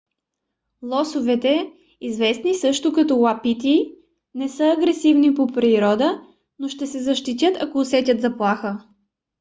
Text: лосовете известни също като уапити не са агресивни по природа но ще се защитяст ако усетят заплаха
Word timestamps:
лосовете 0.83 1.71
известни 2.01 2.53
също 2.55 2.93
като 2.93 3.15
уапити 3.19 3.91
не 4.35 4.49
са 4.49 4.65
агресивни 4.77 5.33
по 5.33 5.47
природа 5.47 6.21
но 6.59 6.67
ще 6.67 6.87
се 6.87 6.99
защитяст 7.03 7.57
ако 7.63 7.77
усетят 7.77 8.21
заплаха 8.21 8.79